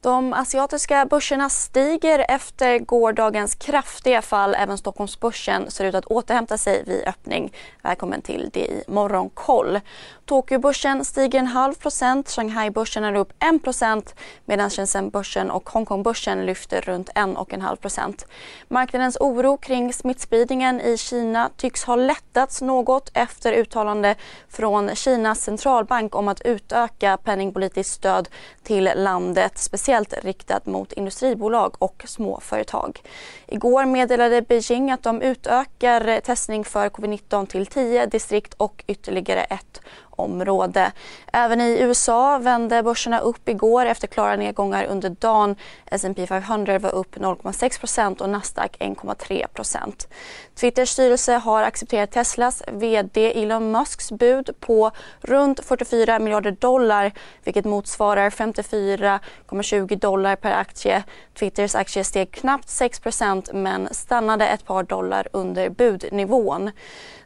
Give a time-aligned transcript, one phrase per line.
[0.00, 4.54] De asiatiska börserna stiger efter gårdagens kraftiga fall.
[4.54, 7.52] Även Stockholmsbörsen ser ut att återhämta sig vid öppning.
[7.82, 9.80] Välkommen till det i Morgonkoll.
[10.24, 14.14] Tokyobörsen stiger en halv procent, Shanghaibörsen är upp 1 procent
[14.44, 18.26] medan Shenzhenbörsen och Hongkongbörsen lyfter runt 1,5 procent.
[18.68, 24.14] Marknadens oro kring smittspridningen i Kina tycks ha lättats något efter uttalande
[24.48, 28.28] från Kinas centralbank om att utöka penningpolitiskt stöd
[28.62, 33.00] till landet speciellt riktad mot industribolag och småföretag.
[33.46, 39.80] Igår meddelade Beijing att de utökar testning för covid-19 till 10 distrikt och ytterligare ett
[40.20, 40.92] område.
[41.32, 45.56] Även i USA vände börserna upp igår efter klara nedgångar under dagen.
[45.86, 50.06] S&P 500 var upp 0,6% och Nasdaq 1,3%
[50.54, 57.12] Twitters styrelse har accepterat Teslas vd Elon Musks bud på runt 44 miljarder dollar
[57.44, 61.04] vilket motsvarar 54,20 dollar per aktie.
[61.38, 66.70] Twitters aktie steg knappt 6% men stannade ett par dollar under budnivån.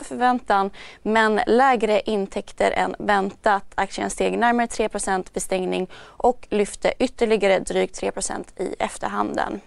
[0.00, 0.70] Förväntan
[1.02, 3.64] men lägre intäkter än väntat.
[3.74, 4.88] Aktien steg närmare 3
[5.32, 9.60] vid stängning och lyfte ytterligare drygt 3% i efterhanden.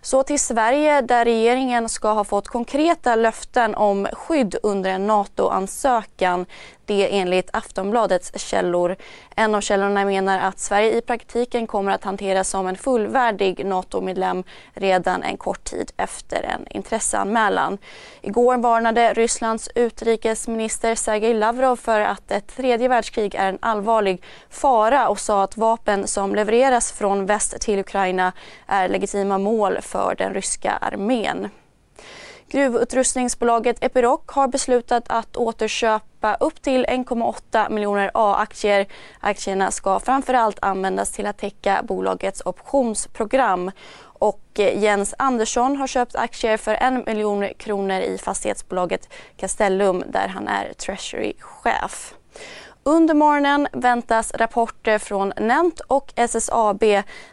[0.00, 6.46] Så till Sverige där regeringen ska ha fått konkreta löften om skydd under en NATO-ansökan.
[6.86, 8.96] Det enligt Aftonbladets källor.
[9.36, 14.44] En av källorna menar att Sverige i praktiken kommer att hanteras som en fullvärdig NATO-medlem
[14.74, 17.78] redan en kort tid efter en intresseanmälan.
[18.20, 25.08] Igår varnade Rysslands utrikesminister Sergej Lavrov för att ett tredje världskrig är en allvarlig fara
[25.08, 28.32] och sa att vapen som levereras från väst till Ukraina
[28.66, 31.48] är legitima mål för den ryska armén.
[32.50, 38.86] Gruvutrustningsbolaget Epiroc har beslutat att återköpa upp till 1,8 miljoner A-aktier.
[39.20, 43.70] Aktierna ska framförallt användas till att täcka bolagets optionsprogram.
[44.00, 50.28] Och eh, Jens Andersson har köpt aktier för en miljon kronor i fastighetsbolaget Castellum där
[50.28, 52.14] han är treasurychef.
[52.88, 56.82] Under morgonen väntas rapporter från Nent och SSAB.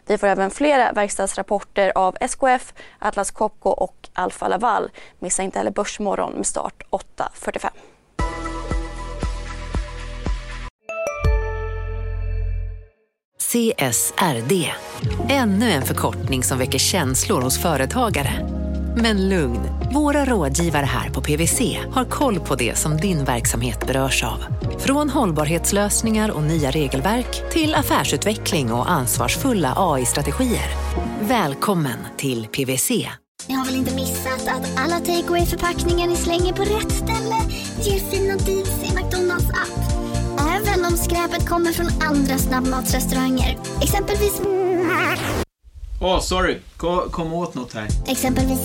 [0.06, 4.90] Vi får även flera verkstadsrapporter av SKF, Atlas Copco och Alfa Laval.
[5.18, 7.70] Missa inte heller Börsmorgon med start 8.45.
[13.38, 14.72] CSRD,
[15.28, 18.55] ännu en förkortning som väcker känslor hos företagare.
[18.98, 19.60] Men lugn,
[19.94, 24.44] våra rådgivare här på PWC har koll på det som din verksamhet berörs av.
[24.78, 30.70] Från hållbarhetslösningar och nya regelverk till affärsutveckling och ansvarsfulla AI-strategier.
[31.20, 32.90] Välkommen till PWC.
[33.48, 37.36] Ni har väl inte missat att alla takeaway förpackningar ni slänger på rätt ställe
[37.82, 39.80] ger fina deals i McDonalds app.
[40.40, 43.58] Även om skräpet kommer från andra snabbmatsrestauranger.
[43.82, 44.40] Exempelvis...
[46.00, 46.58] Åh, oh, sorry.
[46.76, 47.88] Kom, kom åt något här.
[48.06, 48.60] Exempelvis...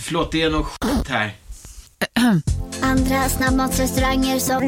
[0.00, 1.32] Förlåt, det är något skit här.
[2.82, 4.60] Andra snabbmatsrestauranger som...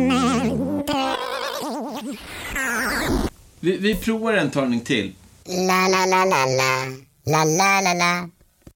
[3.61, 5.13] Vi, vi provar en talning till.
[5.45, 6.87] La, la, la, la, la.
[7.27, 8.29] La, la, la, la.